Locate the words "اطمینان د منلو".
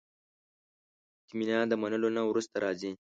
1.23-2.09